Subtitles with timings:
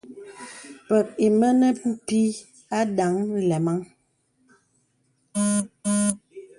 [0.87, 1.67] Pə̀k ìmə̀ ne
[2.05, 2.27] pìì
[2.79, 3.79] àdaŋ nlɛmaŋ.